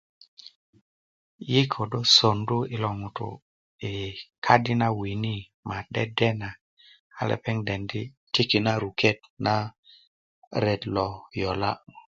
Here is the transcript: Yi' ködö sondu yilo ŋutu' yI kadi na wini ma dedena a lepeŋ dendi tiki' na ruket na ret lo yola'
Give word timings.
Yi' 1.49 1.67
ködö 1.73 1.99
sondu 2.15 2.57
yilo 2.71 2.89
ŋutu' 3.01 3.41
yI 3.81 4.01
kadi 4.45 4.73
na 4.81 4.87
wini 4.99 5.35
ma 5.67 5.77
dedena 5.93 6.49
a 7.19 7.21
lepeŋ 7.29 7.57
dendi 7.67 8.01
tiki' 8.33 8.63
na 8.65 8.71
ruket 8.81 9.19
na 9.45 9.53
ret 10.63 10.81
lo 10.95 11.07
yola' 11.39 11.73